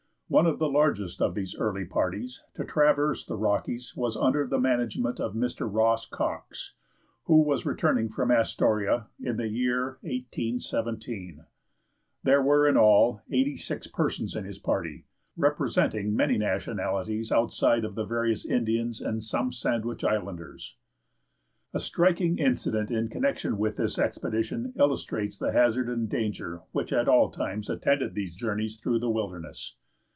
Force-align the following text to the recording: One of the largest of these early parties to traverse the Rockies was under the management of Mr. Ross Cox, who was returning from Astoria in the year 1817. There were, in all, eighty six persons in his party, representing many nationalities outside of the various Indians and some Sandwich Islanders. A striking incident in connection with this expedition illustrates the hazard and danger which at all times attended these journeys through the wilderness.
One 0.33 0.45
of 0.47 0.59
the 0.59 0.69
largest 0.69 1.21
of 1.21 1.35
these 1.35 1.57
early 1.59 1.83
parties 1.83 2.41
to 2.53 2.63
traverse 2.63 3.25
the 3.25 3.35
Rockies 3.35 3.97
was 3.97 4.15
under 4.15 4.47
the 4.47 4.61
management 4.61 5.19
of 5.19 5.33
Mr. 5.33 5.67
Ross 5.69 6.05
Cox, 6.05 6.73
who 7.25 7.41
was 7.41 7.65
returning 7.65 8.07
from 8.07 8.31
Astoria 8.31 9.07
in 9.19 9.35
the 9.35 9.49
year 9.49 9.97
1817. 10.03 11.43
There 12.23 12.41
were, 12.41 12.65
in 12.65 12.77
all, 12.77 13.19
eighty 13.29 13.57
six 13.57 13.87
persons 13.87 14.33
in 14.33 14.45
his 14.45 14.57
party, 14.57 15.03
representing 15.35 16.15
many 16.15 16.37
nationalities 16.37 17.29
outside 17.33 17.83
of 17.83 17.95
the 17.95 18.05
various 18.05 18.45
Indians 18.45 19.01
and 19.01 19.21
some 19.21 19.51
Sandwich 19.51 20.05
Islanders. 20.05 20.77
A 21.73 21.79
striking 21.81 22.39
incident 22.39 22.89
in 22.89 23.09
connection 23.09 23.57
with 23.57 23.75
this 23.75 23.99
expedition 23.99 24.71
illustrates 24.77 25.37
the 25.37 25.51
hazard 25.51 25.89
and 25.89 26.07
danger 26.07 26.61
which 26.71 26.93
at 26.93 27.09
all 27.09 27.29
times 27.29 27.69
attended 27.69 28.13
these 28.15 28.33
journeys 28.33 28.77
through 28.77 28.99
the 28.99 29.09
wilderness. 29.09 29.75